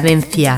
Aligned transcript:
Cadencia 0.00 0.54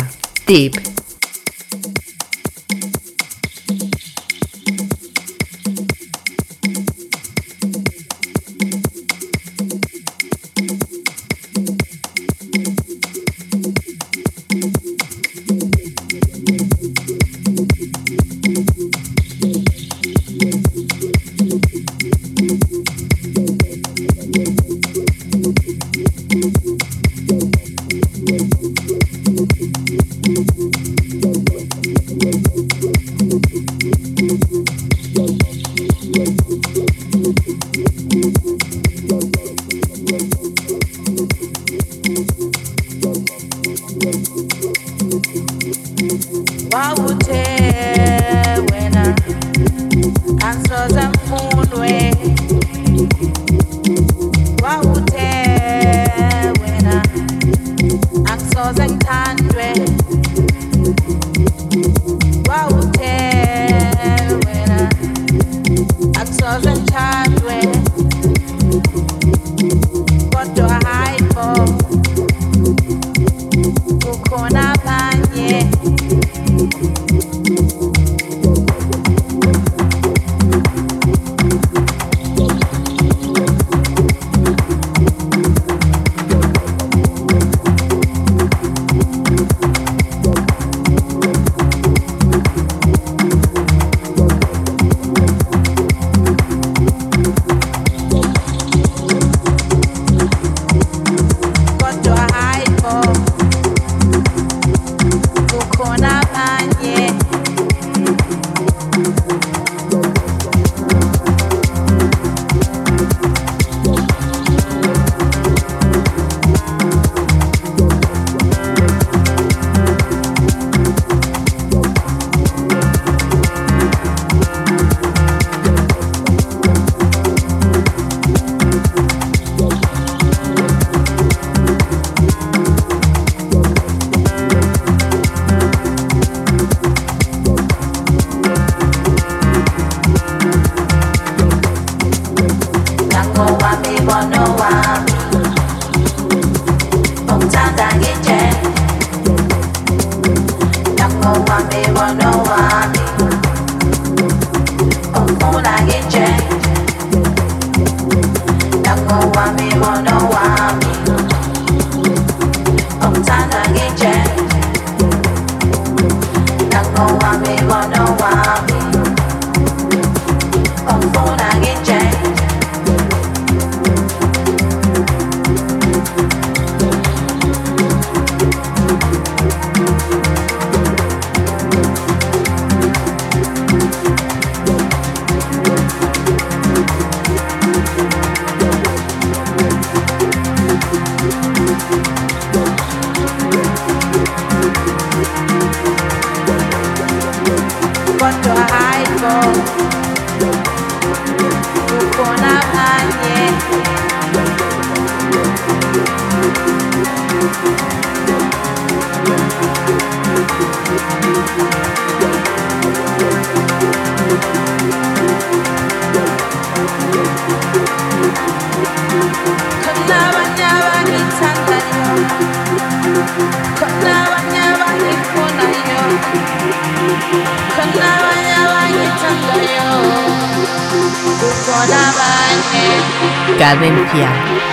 Deep. 66.61 66.83
Cadencia. 66.83 67.22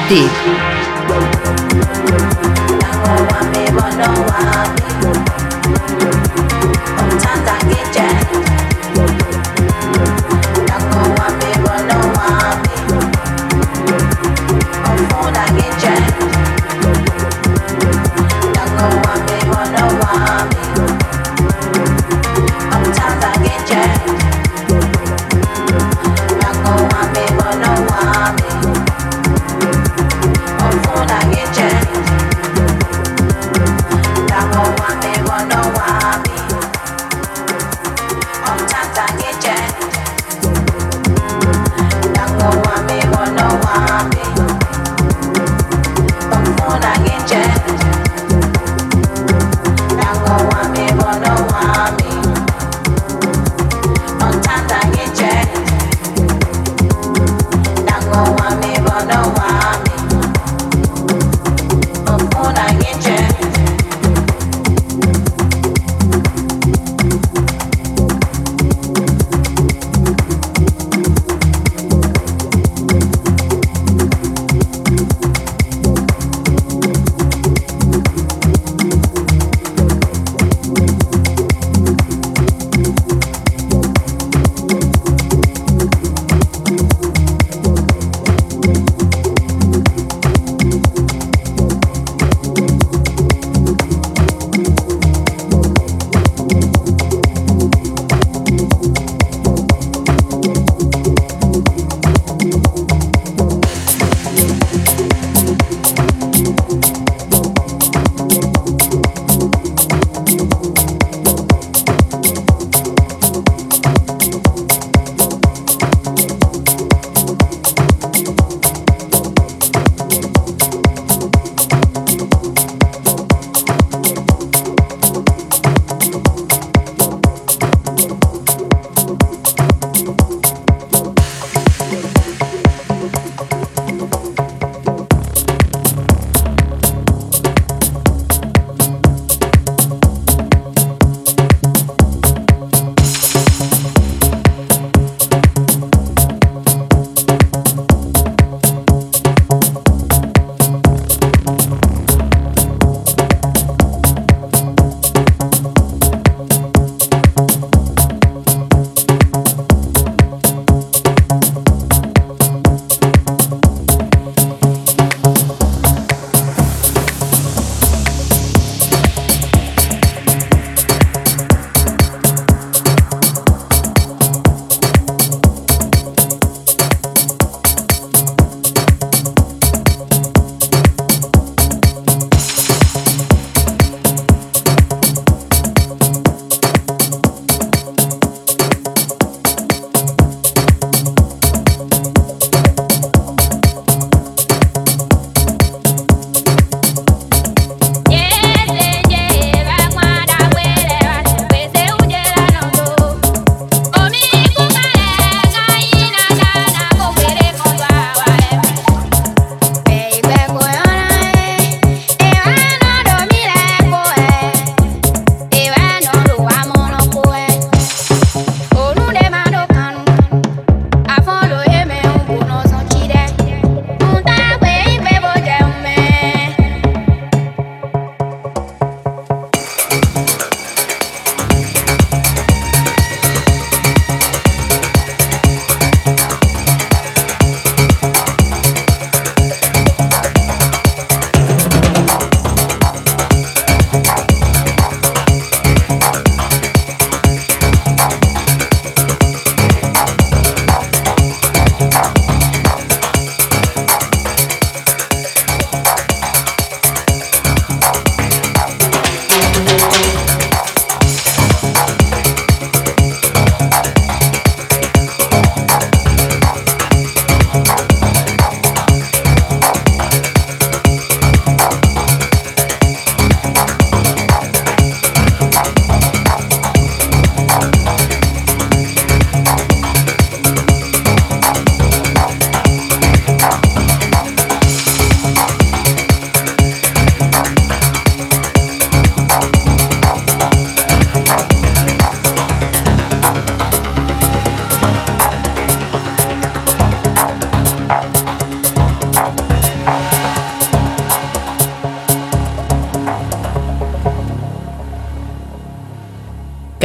Deep. 0.09 0.58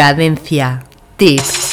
Cadencia. 0.05 0.85
Tip. 1.17 1.64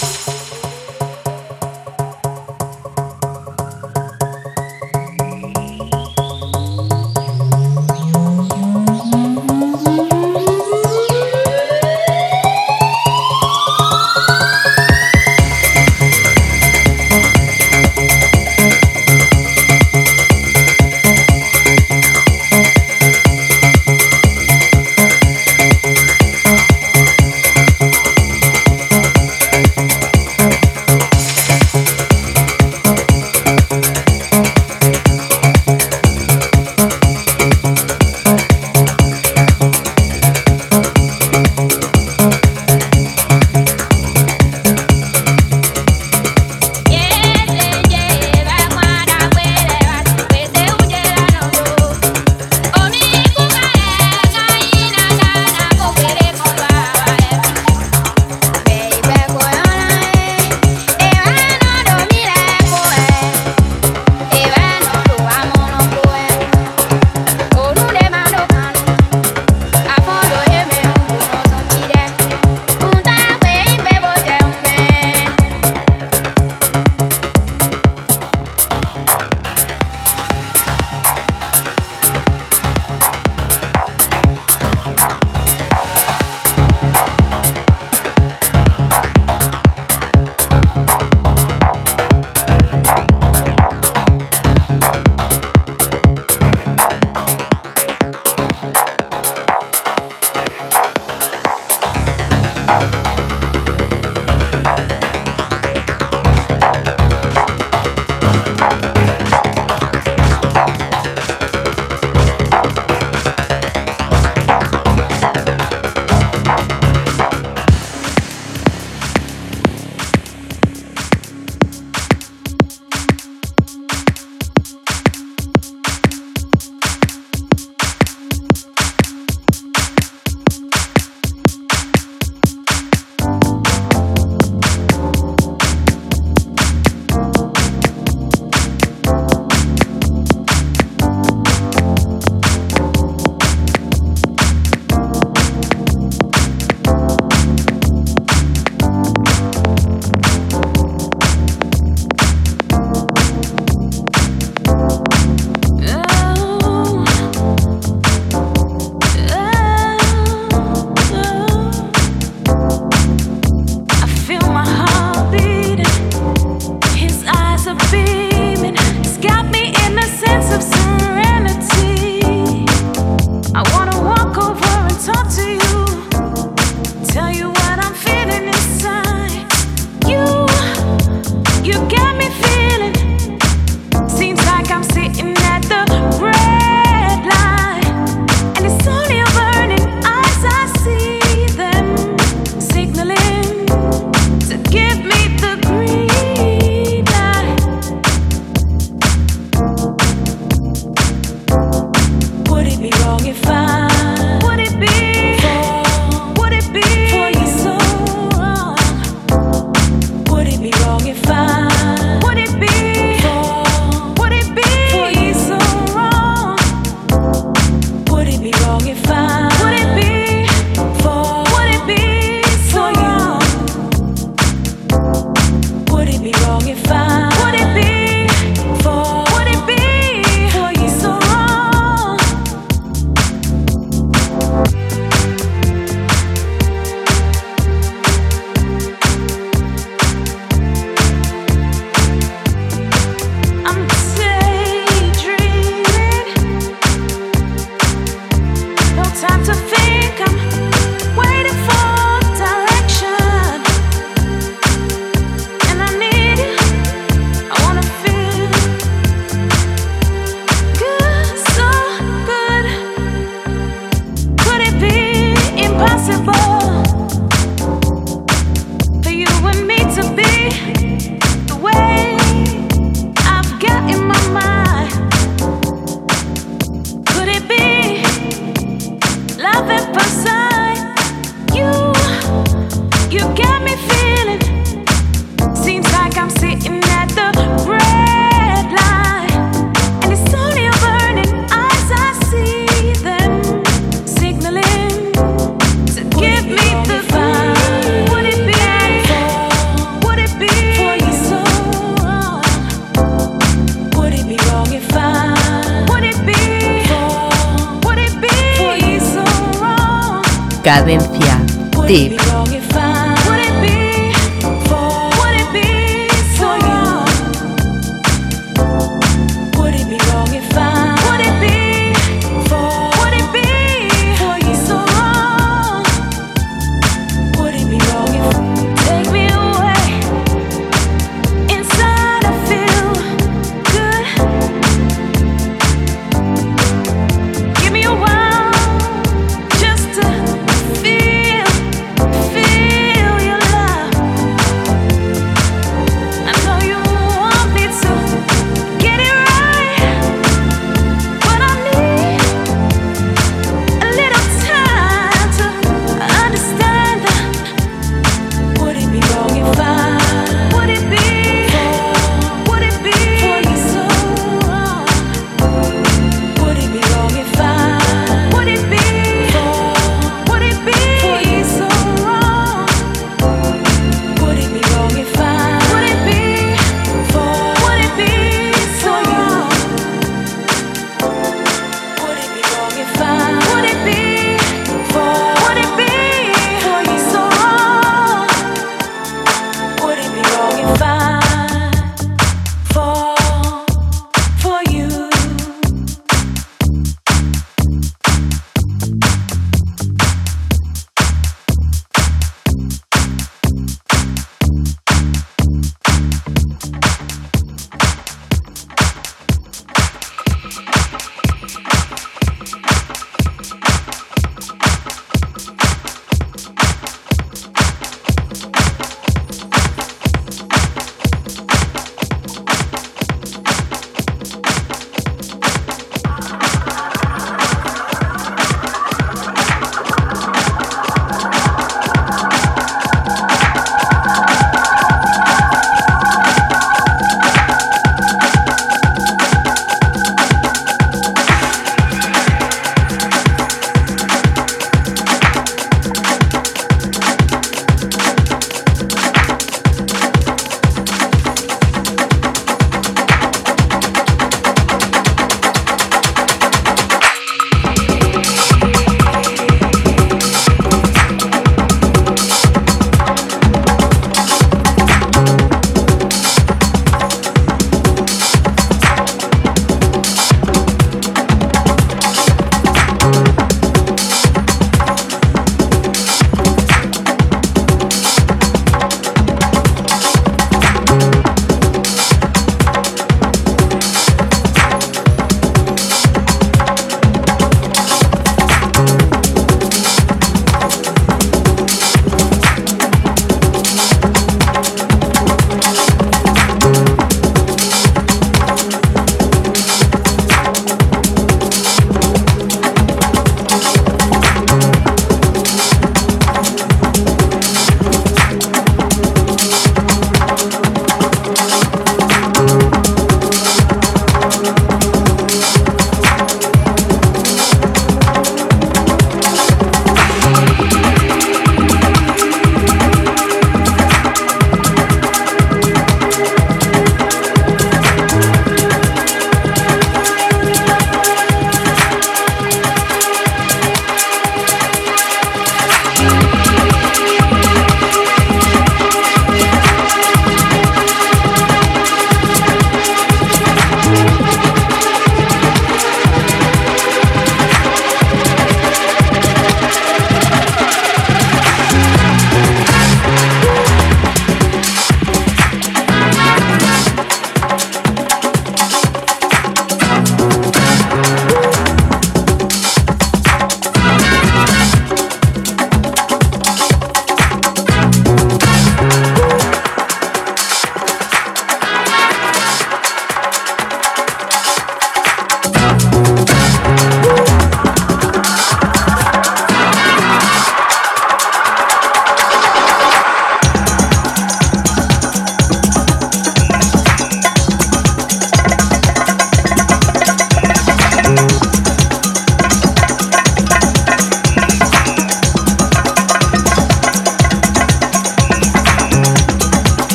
Cadencia. 310.82 311.38
Tip. 311.86 312.18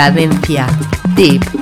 Cadencia. 0.00 0.66
Tip. 1.14 1.59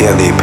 frecuencia. 0.00 0.34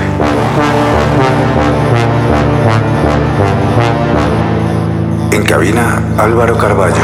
En 5.32 5.44
cabina, 5.44 6.02
Álvaro 6.18 6.58
Carballo. 6.58 7.02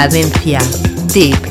Cadencia. 0.00 0.58
Tip. 1.12 1.49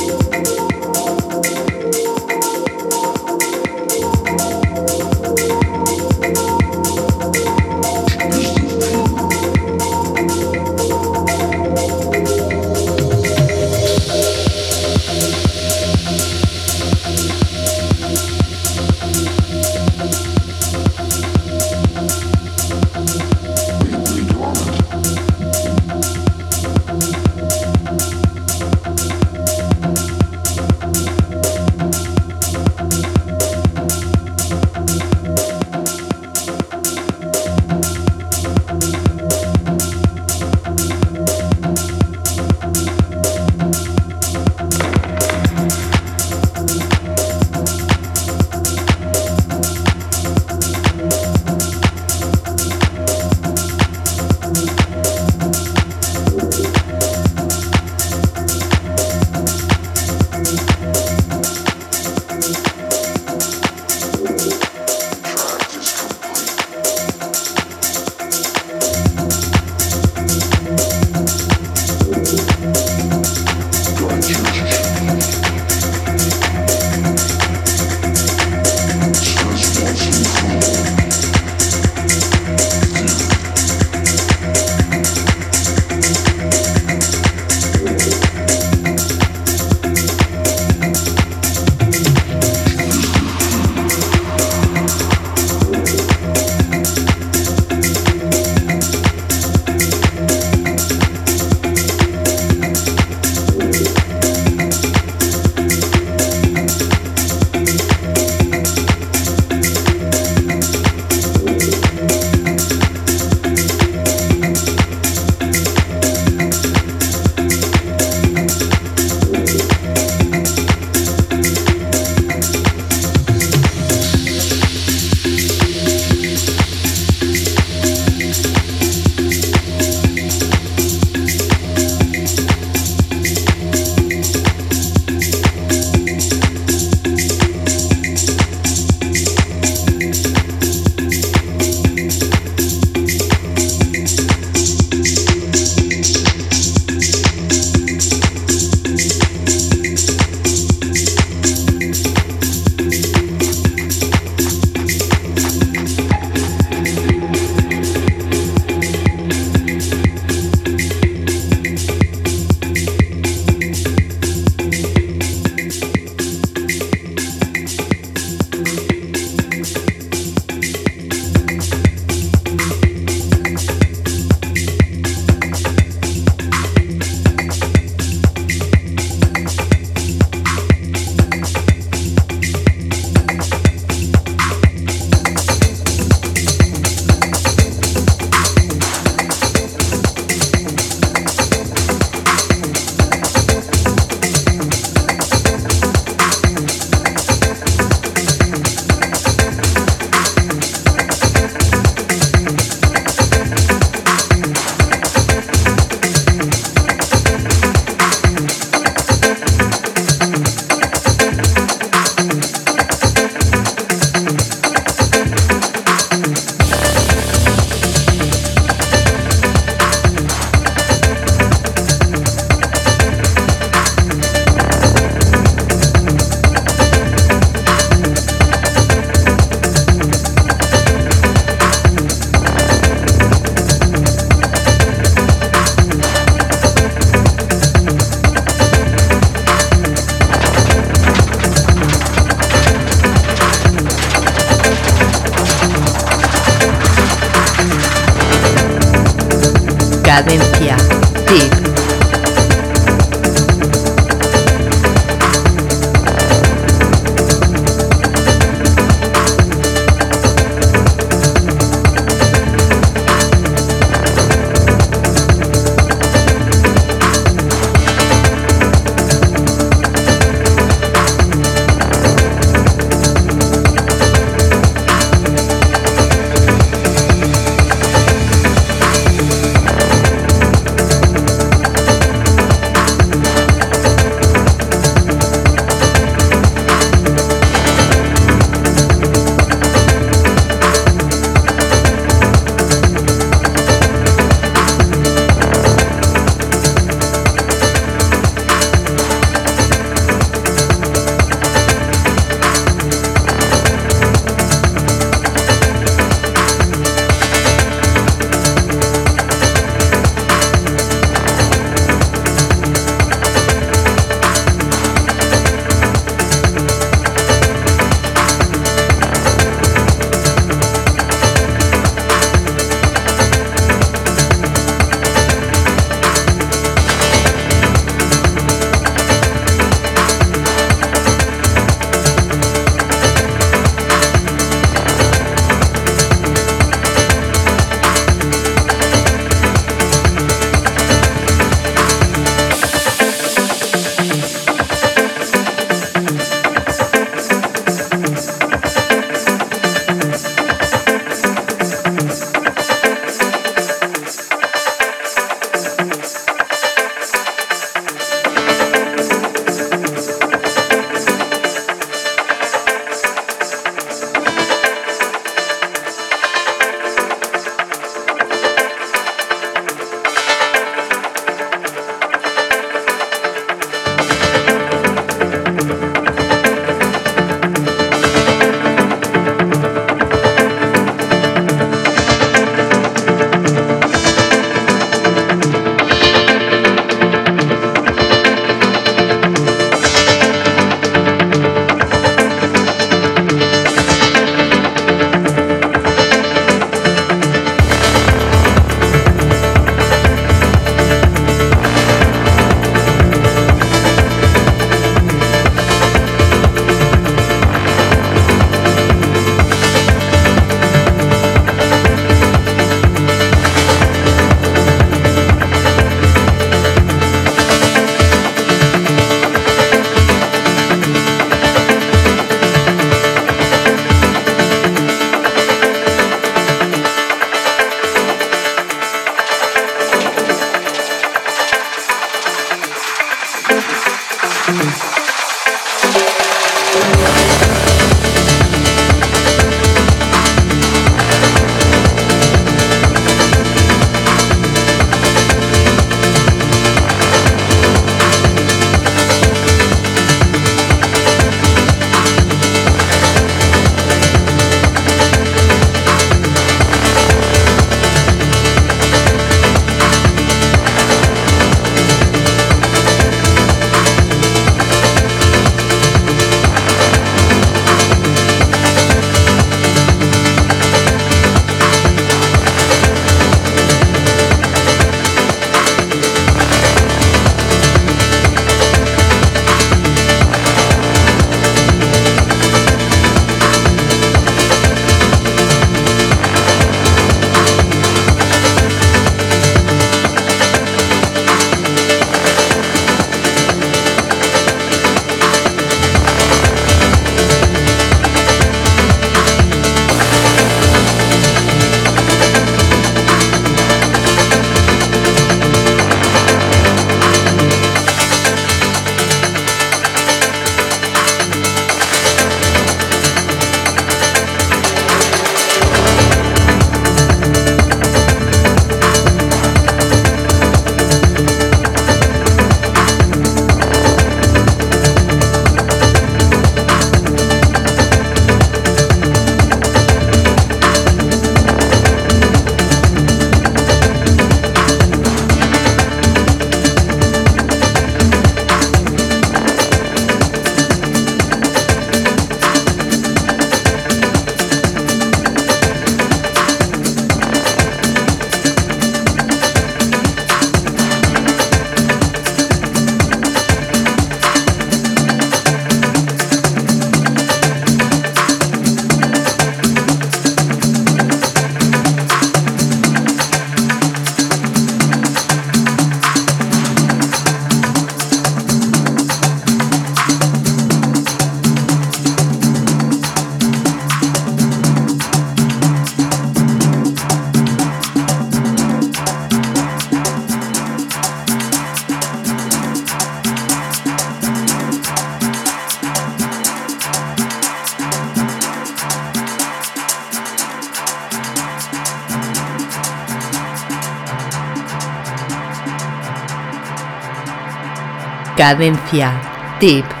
Cadencia. 598.41 599.21
Tip. 599.59 600.00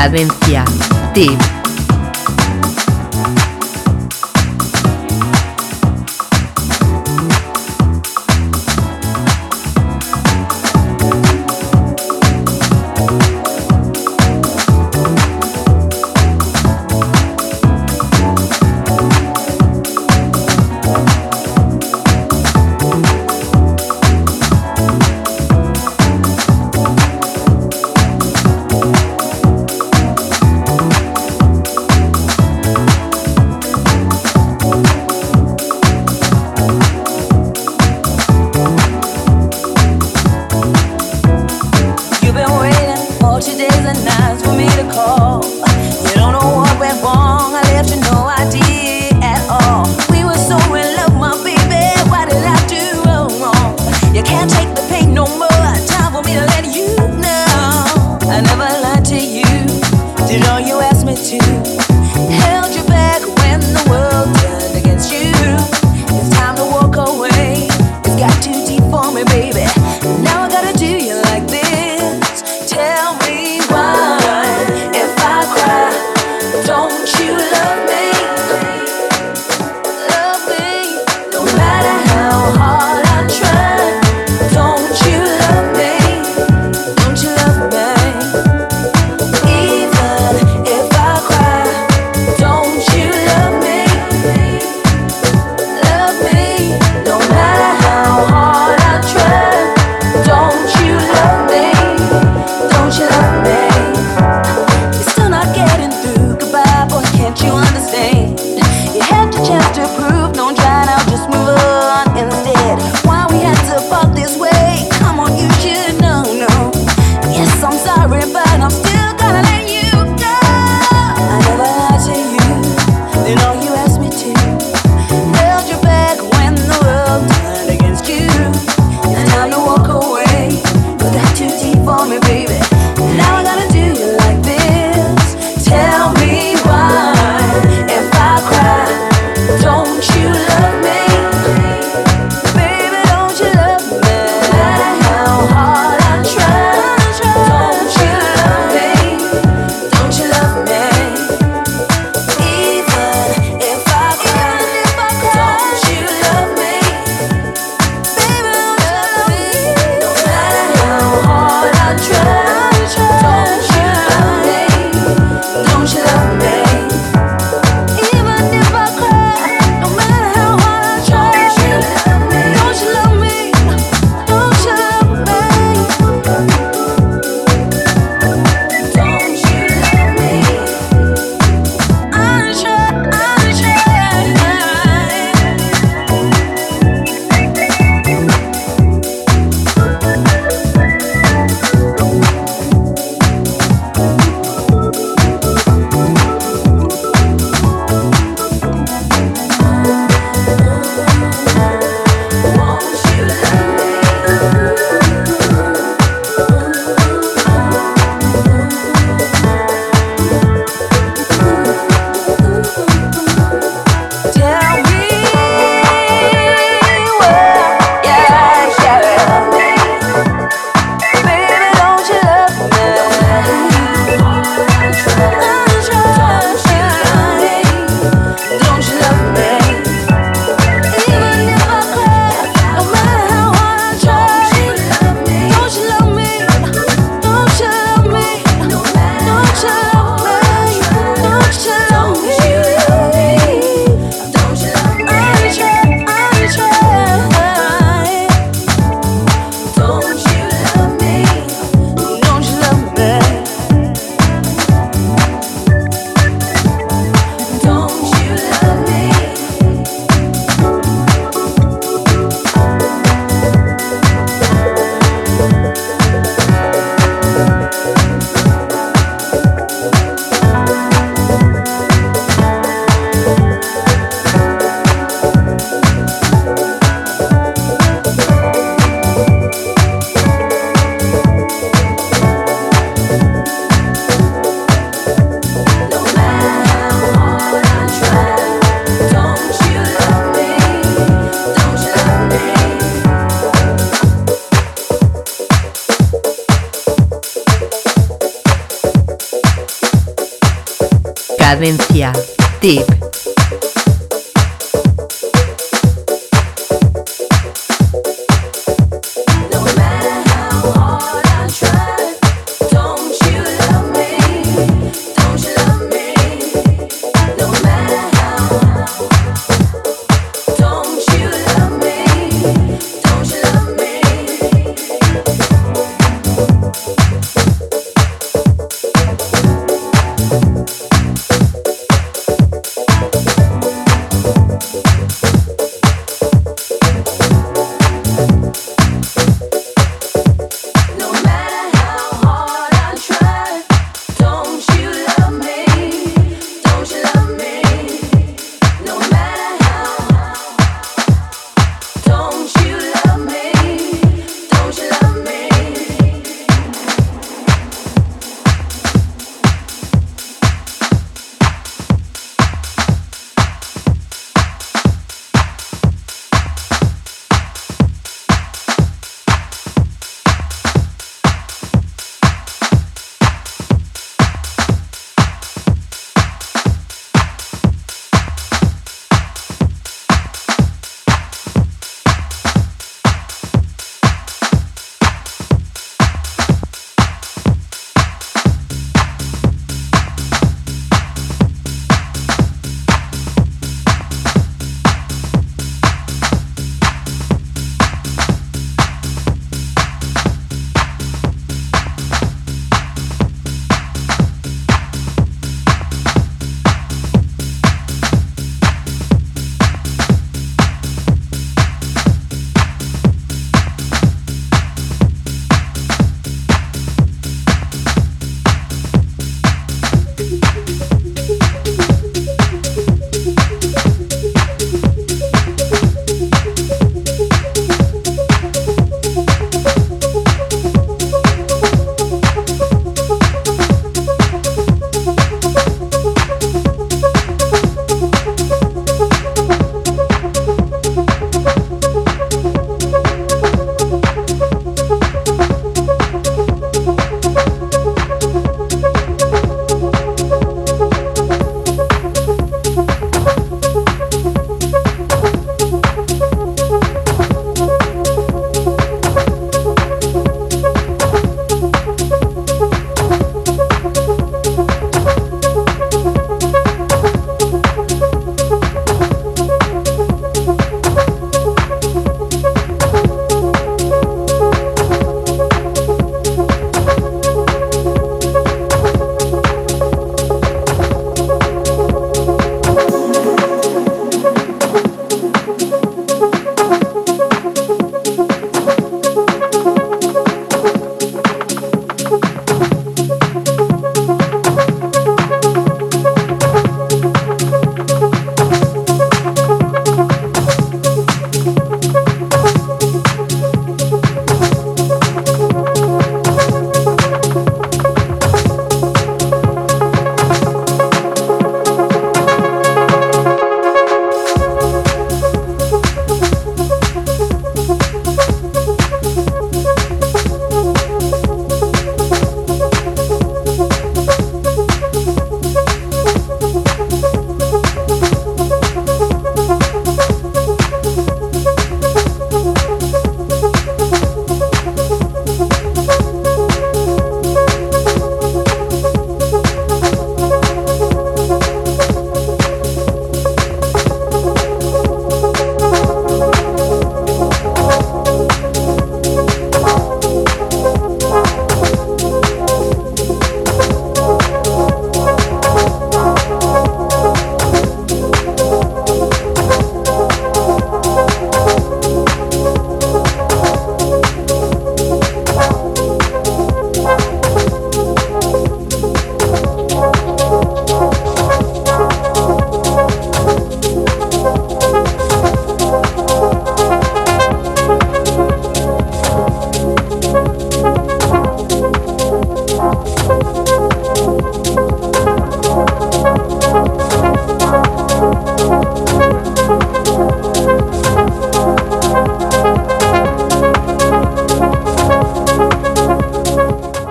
Cadencia. 0.00 0.64
Tip. 1.12 1.59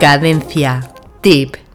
Cadencia. 0.09 0.81
Tip. 1.21 1.68